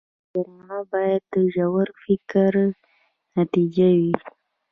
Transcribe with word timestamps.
ډرامه 0.33 0.79
باید 0.91 1.23
د 1.33 1.35
ژور 1.53 1.87
فکر 2.03 2.51
نتیجه 3.37 3.87
وي 3.99 4.13